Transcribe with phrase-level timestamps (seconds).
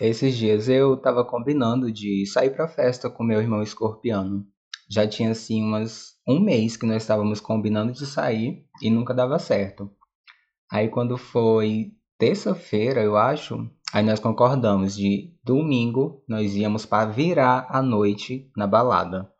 [0.00, 4.46] Esses dias eu tava combinando de sair pra festa com meu irmão escorpiano.
[4.90, 9.38] Já tinha assim umas um mês que nós estávamos combinando de sair e nunca dava
[9.38, 9.90] certo.
[10.72, 17.66] Aí quando foi terça-feira, eu acho, aí nós concordamos de domingo nós íamos para virar
[17.68, 19.30] a noite na balada.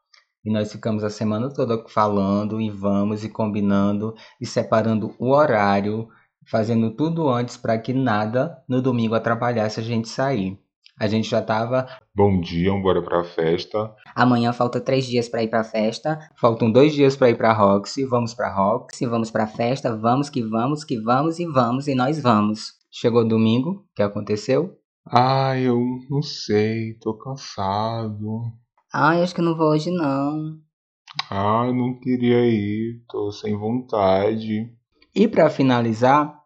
[0.45, 6.07] E nós ficamos a semana toda falando e vamos e combinando e separando o horário,
[6.47, 10.59] fazendo tudo antes para que nada no domingo atrapalhasse a gente sair.
[11.01, 11.89] A gente já tava.
[12.15, 13.91] Bom dia, bora pra festa.
[14.15, 16.19] Amanhã falta três dias para ir pra festa.
[16.39, 18.05] Faltam dois dias para ir pra Roxy.
[18.05, 19.07] Vamos pra Roxy.
[19.07, 22.75] Vamos pra festa, vamos que vamos, que vamos e vamos e nós vamos.
[22.93, 24.77] Chegou domingo, o que aconteceu?
[25.07, 28.43] Ah, eu não sei, tô cansado.
[28.93, 30.59] Ai, acho que não vou hoje não.
[31.31, 34.71] Ah, não queria ir, tô sem vontade.
[35.15, 36.41] E para finalizar,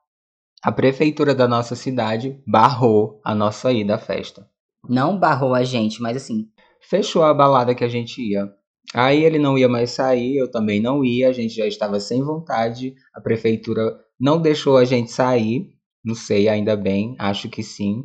[0.63, 4.49] a prefeitura da nossa cidade barrou a nossa ida à festa.
[4.89, 6.49] Não barrou a gente, mas assim.
[6.81, 8.51] Fechou a balada que a gente ia.
[8.95, 12.23] Aí ele não ia mais sair, eu também não ia, a gente já estava sem
[12.23, 12.95] vontade.
[13.15, 15.71] A prefeitura não deixou a gente sair,
[16.05, 18.03] não sei, ainda bem, acho que sim.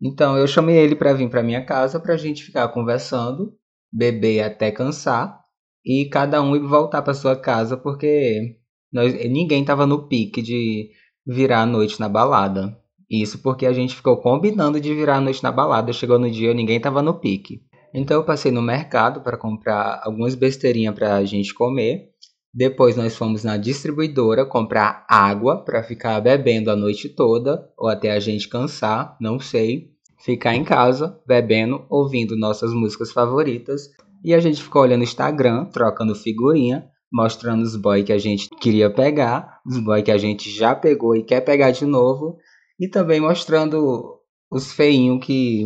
[0.00, 3.54] Então eu chamei ele para vir para minha casa para a gente ficar conversando,
[3.92, 5.40] beber até cansar
[5.84, 8.58] e cada um ir voltar para sua casa porque
[8.92, 10.90] nós, ninguém estava no pique de
[11.26, 12.76] virar a noite na balada.
[13.10, 15.92] Isso porque a gente ficou combinando de virar a noite na balada.
[15.92, 17.62] Chegou no dia, ninguém tava no pique.
[17.92, 22.10] Então eu passei no mercado para comprar algumas besteirinhas para a gente comer.
[22.52, 28.10] Depois nós fomos na distribuidora comprar água para ficar bebendo a noite toda ou até
[28.10, 29.90] a gente cansar, não sei.
[30.18, 33.90] Ficar em casa bebendo, ouvindo nossas músicas favoritas
[34.24, 38.90] e a gente ficou olhando Instagram, trocando figurinha mostrando os boy que a gente queria
[38.90, 42.38] pegar, os boy que a gente já pegou e quer pegar de novo,
[42.78, 44.18] e também mostrando
[44.50, 45.64] os feinhos que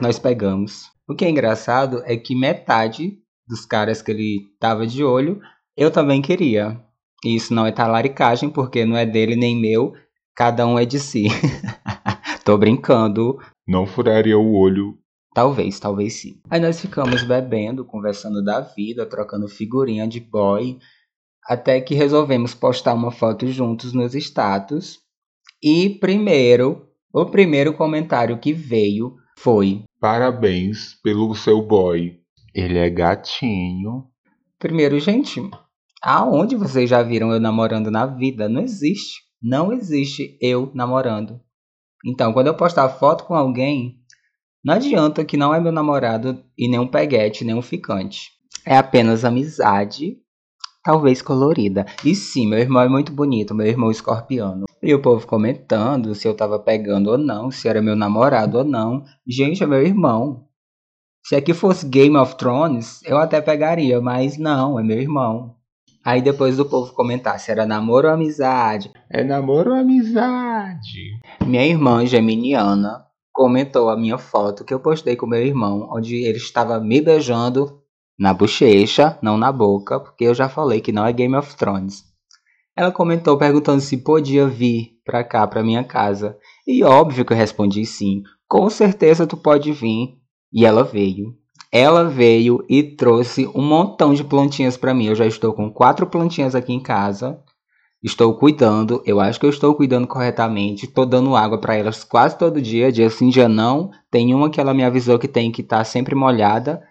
[0.00, 0.84] nós pegamos.
[1.08, 5.40] O que é engraçado é que metade dos caras que ele tava de olho,
[5.76, 6.80] eu também queria.
[7.24, 9.92] E isso não é talaricagem, porque não é dele nem meu,
[10.34, 11.26] cada um é de si.
[12.44, 13.38] Tô brincando.
[13.66, 14.98] Não furaria o olho
[15.34, 16.40] Talvez, talvez sim.
[16.48, 20.78] Aí nós ficamos bebendo, conversando da vida, trocando figurinha de boy,
[21.44, 25.00] até que resolvemos postar uma foto juntos nos status.
[25.60, 32.20] E primeiro, o primeiro comentário que veio foi: Parabéns pelo seu boy.
[32.54, 34.06] Ele é gatinho.
[34.60, 35.42] Primeiro, gente,
[36.00, 38.48] aonde vocês já viram eu namorando na vida?
[38.48, 39.22] Não existe.
[39.42, 41.40] Não existe eu namorando.
[42.06, 44.03] Então, quando eu postar foto com alguém,
[44.64, 48.30] não adianta que não é meu namorado e nem um peguete, nem um ficante.
[48.64, 50.16] É apenas amizade,
[50.82, 51.84] talvez colorida.
[52.02, 54.64] E sim, meu irmão é muito bonito, meu irmão escorpiano.
[54.82, 58.64] E o povo comentando se eu tava pegando ou não, se era meu namorado ou
[58.64, 59.04] não.
[59.28, 60.46] Gente, é meu irmão.
[61.26, 65.56] Se aqui fosse Game of Thrones, eu até pegaria, mas não, é meu irmão.
[66.02, 68.90] Aí depois do povo comentar se era namoro ou amizade.
[69.10, 71.18] É namoro ou amizade?
[71.44, 76.38] Minha irmã geminiana comentou a minha foto que eu postei com meu irmão, onde ele
[76.38, 77.82] estava me beijando
[78.16, 82.04] na bochecha, não na boca, porque eu já falei que não é Game of Thrones.
[82.76, 86.38] Ela comentou perguntando se podia vir pra cá, pra minha casa.
[86.66, 88.22] E óbvio que eu respondi sim.
[88.48, 90.16] Com certeza tu pode vir.
[90.52, 91.34] E ela veio.
[91.72, 95.06] Ela veio e trouxe um montão de plantinhas para mim.
[95.06, 97.42] Eu já estou com quatro plantinhas aqui em casa.
[98.04, 100.84] Estou cuidando, eu acho que eu estou cuidando corretamente.
[100.84, 103.90] Estou dando água para elas quase todo dia, dia sim, dia não.
[104.10, 106.82] Tem uma que ela me avisou que tem que estar tá sempre molhada.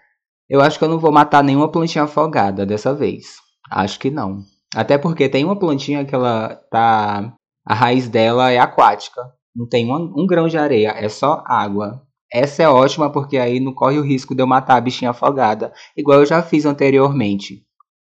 [0.50, 3.36] Eu acho que eu não vou matar nenhuma plantinha afogada dessa vez.
[3.70, 4.40] Acho que não.
[4.74, 7.32] Até porque tem uma plantinha que ela tá.
[7.64, 9.22] A raiz dela é aquática.
[9.56, 12.02] Não tem um, um grão de areia, é só água.
[12.32, 15.72] Essa é ótima porque aí não corre o risco de eu matar a bichinha afogada,
[15.96, 17.64] igual eu já fiz anteriormente.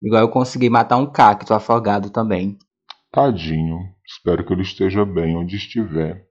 [0.01, 2.57] Igual eu consegui matar um cacto afogado também.
[3.15, 3.79] Tadinho.
[4.05, 6.25] Espero que ele esteja bem onde estiver.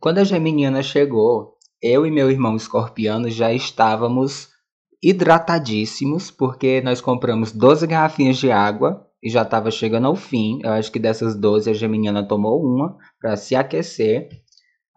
[0.00, 4.48] Quando a Geminiana chegou, eu e meu irmão escorpiano já estávamos
[5.00, 10.58] hidratadíssimos, porque nós compramos 12 garrafinhas de água e já estava chegando ao fim.
[10.64, 14.28] Eu acho que dessas 12 a Geminiana tomou uma para se aquecer.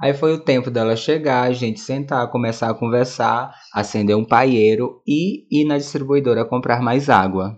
[0.02, 5.00] Aí foi o tempo dela chegar, a gente sentar, começar a conversar, acender um paieiro
[5.08, 7.56] e ir na distribuidora comprar mais água.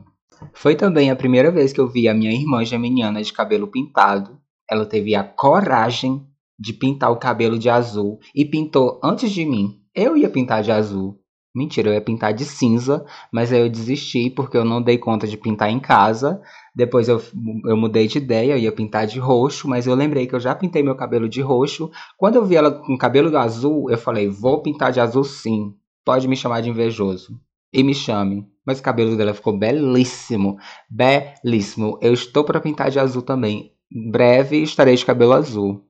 [0.54, 4.40] Foi também a primeira vez que eu vi a minha irmã geminiana de cabelo pintado.
[4.70, 6.26] Ela teve a coragem
[6.60, 9.82] de pintar o cabelo de azul e pintou antes de mim.
[9.94, 11.20] Eu ia pintar de azul.
[11.54, 15.28] Mentira, eu ia pintar de cinza, mas aí eu desisti porque eu não dei conta
[15.28, 16.42] de pintar em casa.
[16.74, 17.22] Depois eu,
[17.66, 20.56] eu mudei de ideia, eu ia pintar de roxo, mas eu lembrei que eu já
[20.56, 21.92] pintei meu cabelo de roxo.
[22.18, 25.76] Quando eu vi ela com cabelo azul, eu falei: vou pintar de azul sim.
[26.06, 27.38] Pode me chamar de invejoso.
[27.74, 28.48] E me chame.
[28.66, 30.58] Mas o cabelo dela ficou belíssimo.
[30.90, 31.98] Belíssimo.
[32.02, 33.74] Eu estou para pintar de azul também.
[33.92, 35.86] Breve estarei de cabelo azul.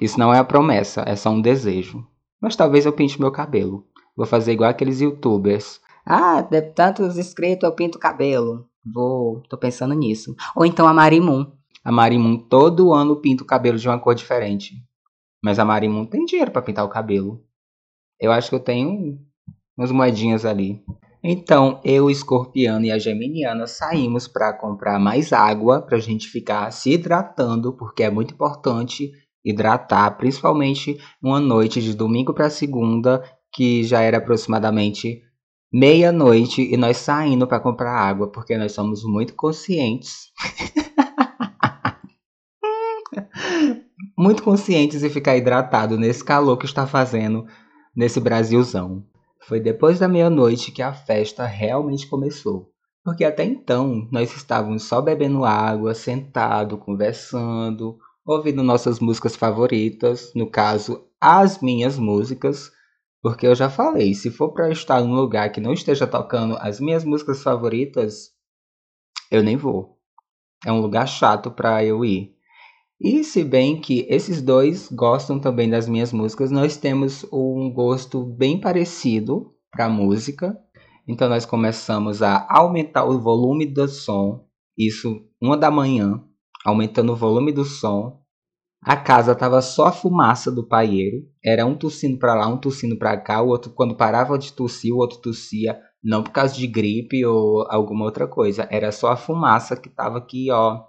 [0.00, 2.06] Isso não é a promessa, é só um desejo.
[2.40, 3.86] Mas talvez eu pinte meu cabelo.
[4.16, 5.80] Vou fazer igual aqueles youtubers.
[6.04, 8.68] Ah, de tantos inscritos eu pinto cabelo.
[8.84, 10.34] Vou, tô pensando nisso.
[10.54, 11.50] Ou então a Marimun.
[11.82, 14.74] A Marimun todo ano pinta o cabelo de uma cor diferente.
[15.42, 17.44] Mas a Marimun tem dinheiro para pintar o cabelo.
[18.20, 19.18] Eu acho que eu tenho
[19.76, 20.80] umas moedinhas ali.
[21.22, 26.28] Então, eu, o escorpiano e a geminiana saímos para comprar mais água para a gente
[26.28, 29.10] ficar se hidratando, porque é muito importante
[29.44, 35.22] hidratar, principalmente uma noite de domingo para segunda que já era aproximadamente
[35.72, 40.30] meia-noite e nós saindo para comprar água, porque nós somos muito conscientes.
[44.16, 47.46] muito conscientes de ficar hidratado nesse calor que está fazendo
[47.94, 49.04] nesse Brasilzão.
[49.46, 52.72] Foi depois da meia-noite que a festa realmente começou.
[53.04, 57.96] Porque até então nós estávamos só bebendo água, sentado, conversando,
[58.26, 62.72] ouvindo nossas músicas favoritas, no caso, as minhas músicas,
[63.22, 66.80] porque eu já falei, se for para estar num lugar que não esteja tocando as
[66.80, 68.32] minhas músicas favoritas,
[69.30, 69.96] eu nem vou.
[70.64, 72.35] É um lugar chato para eu ir.
[73.00, 78.24] E se bem que esses dois gostam também das minhas músicas, nós temos um gosto
[78.24, 80.56] bem parecido para música.
[81.06, 84.46] Então nós começamos a aumentar o volume do som,
[84.76, 86.24] isso uma da manhã,
[86.64, 88.26] aumentando o volume do som
[88.88, 91.24] a casa tava só a fumaça do paieiro.
[91.44, 93.42] Era um tossindo para lá, um tossindo para cá.
[93.42, 95.76] O outro, quando parava de tossir, o outro tossia.
[96.00, 98.68] Não por causa de gripe ou alguma outra coisa.
[98.70, 100.84] Era só a fumaça que tava aqui, ó.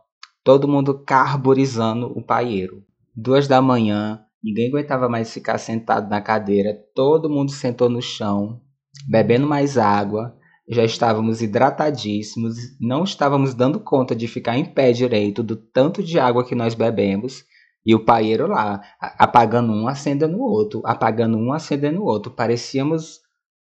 [0.48, 2.82] Todo mundo carburizando o paieiro.
[3.14, 6.74] Duas da manhã, ninguém aguentava mais ficar sentado na cadeira.
[6.96, 8.62] Todo mundo sentou no chão,
[9.10, 10.34] bebendo mais água.
[10.70, 16.18] Já estávamos hidratadíssimos, não estávamos dando conta de ficar em pé direito do tanto de
[16.18, 17.44] água que nós bebemos.
[17.86, 22.32] E o paieiro lá, apagando um, acendendo o outro, apagando um, acendendo o outro.
[22.32, 23.20] Parecíamos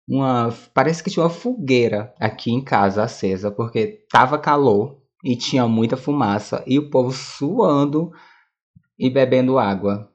[0.07, 0.53] uma.
[0.73, 5.98] Parece que tinha uma fogueira aqui em casa acesa, porque tava calor e tinha muita
[5.98, 8.12] fumaça e o povo suando
[8.98, 10.12] e bebendo água.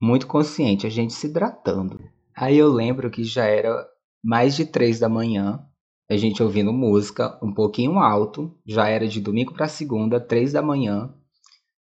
[0.00, 2.00] Muito consciente, a gente se hidratando.
[2.34, 3.84] Aí eu lembro que já era
[4.22, 5.60] mais de três da manhã,
[6.08, 10.62] a gente ouvindo música um pouquinho alto, já era de domingo para segunda, três da
[10.62, 11.12] manhã,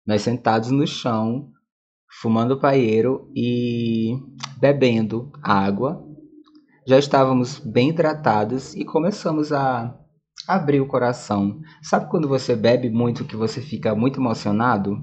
[0.06, 1.52] nós sentados no chão,
[2.20, 4.18] fumando paeiro e
[4.58, 6.04] bebendo água.
[6.86, 9.94] Já estávamos bem hidratados e começamos a
[10.48, 11.60] abrir o coração.
[11.82, 14.98] Sabe quando você bebe muito que você fica muito emocionado?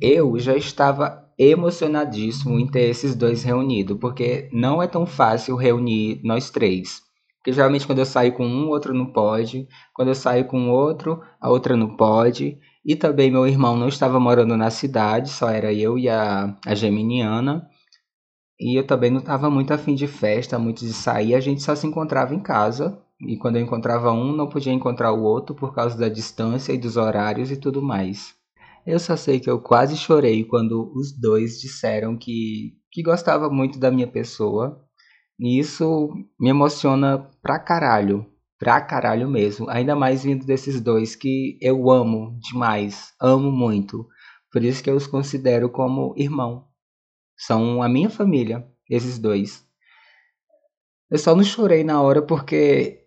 [0.00, 6.20] Eu já estava emocionadíssimo em ter esses dois reunidos, porque não é tão fácil reunir
[6.24, 7.02] nós três.
[7.38, 9.68] Porque geralmente quando eu saio com um, o outro não pode.
[9.94, 12.58] Quando eu saio com outro, a outra não pode.
[12.84, 16.74] E também meu irmão não estava morando na cidade, só era eu e a, a
[16.74, 17.68] Geminiana.
[18.58, 21.74] E eu também não estava muito afim de festa, muito de sair, a gente só
[21.74, 22.98] se encontrava em casa.
[23.28, 26.78] E quando eu encontrava um, não podia encontrar o outro por causa da distância e
[26.78, 28.34] dos horários e tudo mais.
[28.86, 33.78] Eu só sei que eu quase chorei quando os dois disseram que, que gostava muito
[33.78, 34.84] da minha pessoa.
[35.38, 38.26] E isso me emociona pra caralho,
[38.58, 39.68] pra caralho mesmo.
[39.70, 44.06] Ainda mais vindo desses dois que eu amo demais, amo muito.
[44.52, 46.68] Por isso que eu os considero como irmão.
[47.36, 49.66] São a minha família, esses dois.
[51.10, 53.03] Eu só não chorei na hora porque,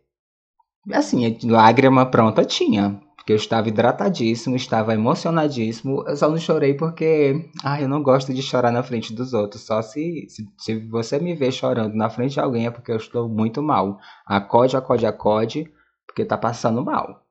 [0.92, 6.02] assim, lágrima pronta tinha porque eu estava hidratadíssimo, estava emocionadíssimo.
[6.08, 9.64] Eu só não chorei porque, ah, eu não gosto de chorar na frente dos outros.
[9.64, 12.96] Só se, se, se você me ver chorando na frente de alguém é porque eu
[12.96, 14.00] estou muito mal.
[14.26, 15.70] Acode, acode, acode,
[16.08, 17.22] porque tá passando mal.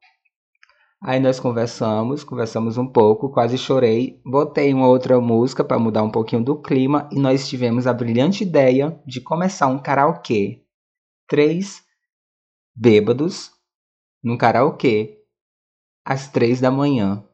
[1.03, 4.21] Aí nós conversamos, conversamos um pouco, quase chorei.
[4.23, 8.43] Botei uma outra música para mudar um pouquinho do clima e nós tivemos a brilhante
[8.43, 10.63] ideia de começar um karaokê.
[11.27, 11.86] Três
[12.77, 13.53] bêbados
[14.23, 15.19] num karaokê
[16.05, 17.25] às três da manhã.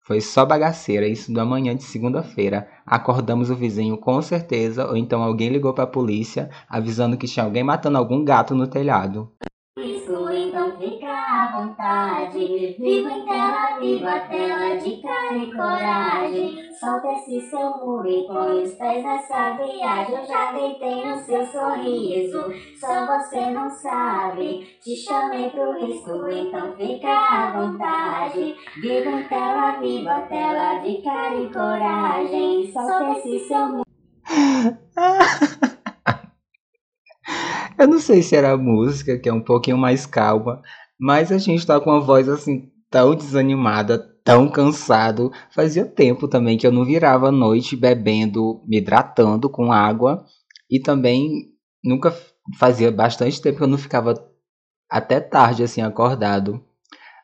[0.00, 2.68] Foi só bagaceira, isso da manhã de segunda-feira.
[2.84, 7.44] Acordamos o vizinho com certeza, ou então alguém ligou para a polícia avisando que tinha
[7.44, 9.32] alguém matando algum gato no telhado.
[11.28, 12.76] À vontade.
[12.78, 16.72] Vivo em tela, vivo a tela de cara e coragem.
[16.78, 20.14] Solta esse seu muro e põe os pés nessa viagem.
[20.14, 22.44] Eu já deitei no seu sorriso,
[22.78, 24.68] só você não sabe.
[24.80, 28.54] Te chamei pro risco, então fica à vontade.
[28.80, 32.72] Vivo em tela, vivo a tela de cara e coragem.
[32.72, 33.84] Solta esse seu muro.
[37.78, 40.62] Eu não sei se era a música, que é um pouquinho mais calma,
[40.98, 45.32] mas a gente tá com uma voz assim tão desanimada, tão cansado.
[45.50, 50.24] Fazia tempo também que eu não virava a noite bebendo, me hidratando com água
[50.70, 51.52] e também
[51.84, 52.14] nunca
[52.58, 54.14] fazia bastante tempo que eu não ficava
[54.90, 56.62] até tarde assim acordado.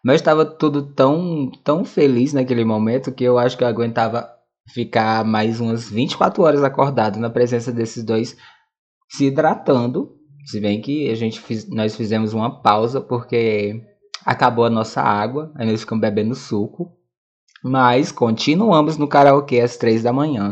[0.04, 4.28] Mas estava tudo tão tão feliz naquele momento que eu acho que eu aguentava
[4.68, 8.36] ficar mais umas 24 horas acordado na presença desses dois
[9.08, 10.18] se hidratando.
[10.44, 13.82] Se bem que a gente fiz, nós fizemos uma pausa porque
[14.24, 16.90] acabou a nossa água, aí nós ficamos bebendo suco.
[17.62, 20.50] Mas continuamos no karaokê às três da manhã.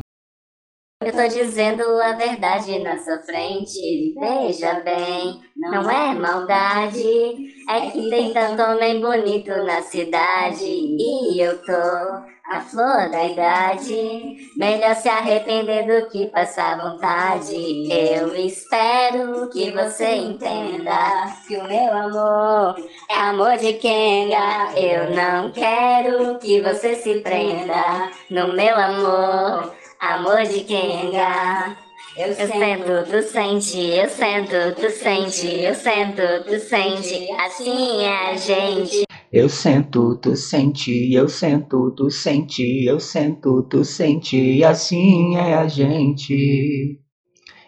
[1.03, 4.13] Eu tô dizendo a verdade na sua frente.
[4.21, 7.55] Veja bem, não é maldade.
[7.71, 10.63] É que tem tanto homem bonito na cidade.
[10.63, 14.37] E eu tô a flor da idade.
[14.59, 17.91] Melhor se arrepender do que passar vontade.
[17.91, 22.77] Eu espero que você entenda que o meu amor
[23.09, 24.75] é amor de Kenga.
[24.77, 29.81] Eu não quero que você se prenda no meu amor.
[30.01, 31.77] Amor de Kenga.
[32.17, 37.31] Eu sento, tu sente, eu sento, tu sente, eu sento, tu sente.
[37.33, 39.03] Assim é a gente.
[39.31, 45.53] Eu sento, tu sente, eu sento, tu sente, eu sento, tu sente, e assim é
[45.53, 46.99] a gente.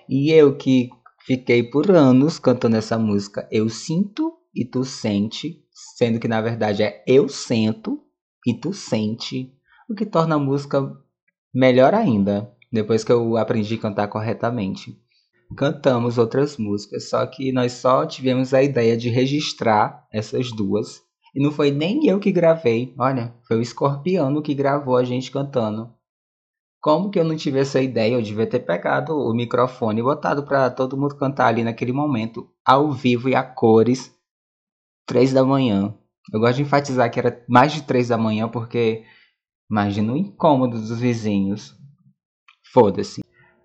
[0.09, 0.89] E eu que
[1.27, 5.63] fiquei por anos cantando essa música, eu sinto e tu sente,
[5.99, 8.01] sendo que na verdade é eu sento
[8.47, 9.53] e tu sente,
[9.89, 10.81] o que torna a música
[11.55, 14.99] melhor ainda, depois que eu aprendi a cantar corretamente.
[15.57, 21.03] Cantamos outras músicas, só que nós só tivemos a ideia de registrar essas duas.
[21.35, 25.31] E não foi nem eu que gravei, olha, foi o Escorpiano que gravou a gente
[25.31, 25.93] cantando.
[26.81, 28.15] Como que eu não tive essa ideia?
[28.15, 32.51] Eu devia ter pegado o microfone e botado para todo mundo cantar ali naquele momento,
[32.67, 34.13] ao vivo e a cores,
[35.07, 35.95] três da manhã.
[36.33, 39.05] Eu gosto de enfatizar que era mais de três da manhã porque
[39.73, 41.75] Imagina o incômodo dos vizinhos.
[42.75, 43.23] Foda-se.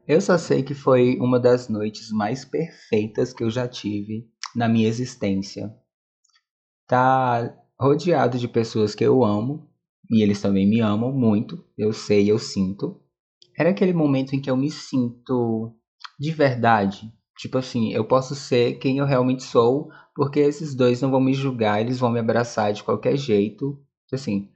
[0.08, 4.70] Eu só sei que foi uma das noites mais perfeitas que eu já tive na
[4.70, 5.70] minha existência.
[6.88, 9.70] Tá rodeado de pessoas que eu amo
[10.10, 13.02] e eles também me amam muito, eu sei, eu sinto.
[13.60, 15.76] Era aquele momento em que eu me sinto
[16.18, 17.12] de verdade.
[17.38, 21.34] Tipo assim, eu posso ser quem eu realmente sou, porque esses dois não vão me
[21.34, 23.78] julgar, eles vão me abraçar de qualquer jeito.
[24.10, 24.50] Assim,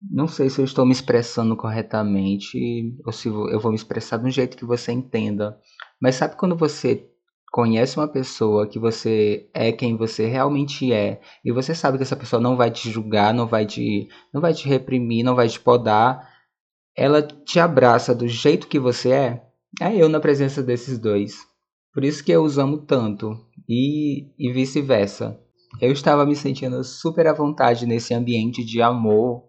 [0.00, 4.26] não sei se eu estou me expressando corretamente ou se eu vou me expressar de
[4.26, 5.58] um jeito que você entenda.
[6.00, 7.08] Mas sabe quando você
[7.50, 12.16] conhece uma pessoa que você é quem você realmente é e você sabe que essa
[12.16, 15.58] pessoa não vai te julgar, não vai te, não vai te reprimir, não vai te
[15.58, 16.28] podar,
[16.96, 19.42] ela te abraça do jeito que você é?
[19.80, 21.46] É eu na presença desses dois.
[21.92, 23.36] Por isso que eu os amo tanto
[23.68, 25.40] e, e vice-versa.
[25.80, 29.47] Eu estava me sentindo super à vontade nesse ambiente de amor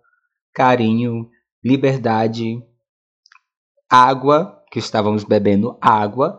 [0.60, 1.30] carinho,
[1.64, 2.62] liberdade,
[3.90, 6.38] água, que estávamos bebendo água,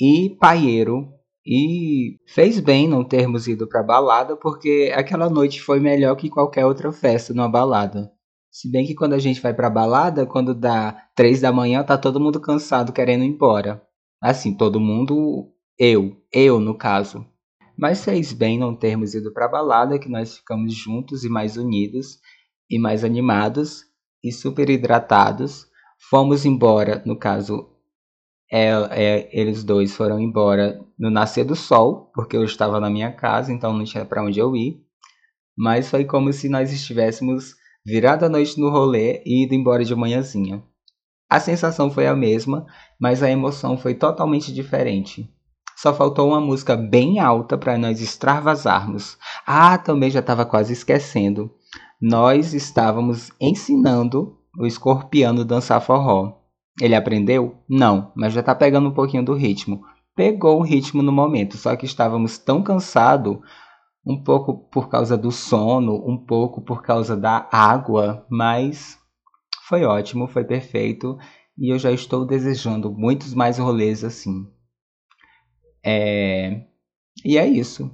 [0.00, 1.08] e paieiro.
[1.44, 6.64] E fez bem não termos ido para balada, porque aquela noite foi melhor que qualquer
[6.64, 8.12] outra festa numa balada.
[8.52, 11.98] Se bem que quando a gente vai pra balada, quando dá três da manhã, tá
[11.98, 13.82] todo mundo cansado querendo ir embora.
[14.22, 17.26] Assim, todo mundo, eu, eu no caso.
[17.76, 22.20] Mas fez bem não termos ido pra balada, que nós ficamos juntos e mais unidos
[22.70, 23.84] e mais animados
[24.22, 25.66] e super hidratados.
[26.10, 27.68] Fomos embora, no caso,
[28.50, 33.12] é, é, eles dois foram embora no nascer do sol, porque eu estava na minha
[33.12, 34.80] casa, então não tinha para onde eu ir.
[35.56, 37.54] Mas foi como se nós estivéssemos
[37.84, 40.62] virado a noite no rolê e ido embora de manhãzinha.
[41.28, 42.66] A sensação foi a mesma,
[43.00, 45.28] mas a emoção foi totalmente diferente.
[45.76, 49.18] Só faltou uma música bem alta para nós extravasarmos.
[49.46, 51.52] Ah, também já estava quase esquecendo
[52.00, 56.38] nós estávamos ensinando o escorpiano dançar forró.
[56.80, 57.62] Ele aprendeu?
[57.68, 59.82] Não, mas já está pegando um pouquinho do ritmo.
[60.14, 63.38] Pegou o ritmo no momento, só que estávamos tão cansados,
[64.04, 68.98] um pouco por causa do sono, um pouco por causa da água, mas
[69.66, 71.18] foi ótimo, foi perfeito
[71.58, 74.46] e eu já estou desejando muitos mais rolês assim.
[75.84, 76.62] É...
[77.24, 77.90] E é isso.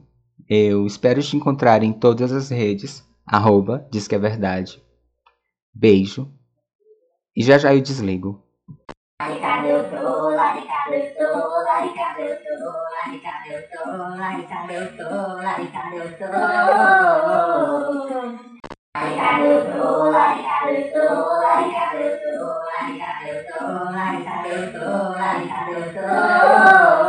[0.48, 3.06] Eu espero te encontrar em todas as redes.
[3.26, 4.82] Arroba, diz que é verdade.
[5.74, 6.30] Beijo.
[7.36, 8.42] E já já eu desligo.
[9.20, 13.88] Larica eu tô, larica eu tô, larica eu tô, larica eu tô,
[14.18, 15.08] larica eu tô,
[15.42, 16.32] larica eu tô.
[18.94, 21.06] Larica eu tô, larica eu tô,
[21.40, 27.01] larica eu tô, larica eu tô, larica eu tô, larica eu tô.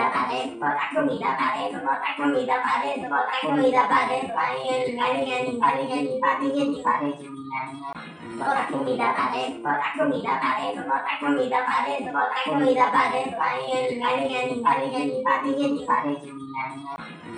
[0.00, 6.82] comida parece, bota comida parece, bota comida parece, bota comida parece, galinha, galinha, galinha, galinha,
[6.82, 7.92] galinha,
[8.40, 15.22] Bota comida parece, bota comida parece, bota comida parece, bota comida parece, galinha, galinha, galinha,
[15.22, 16.40] galinha, galinha,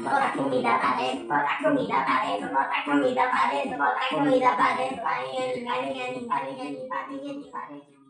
[0.02, 6.66] Bota comida parece, bota comida parece, bota comida parece, bota comida parece, galinha, galinha, galinha,
[6.86, 8.01] galinha, galinha,